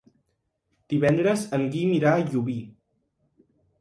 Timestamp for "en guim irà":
1.59-2.15